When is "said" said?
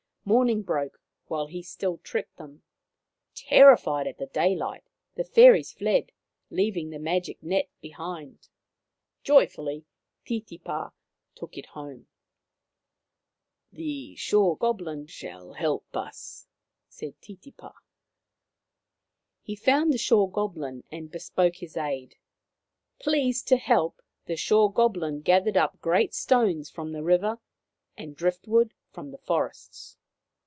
16.87-17.19